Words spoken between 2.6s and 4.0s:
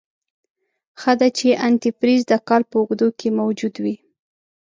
په اوږدو کې موجود وي.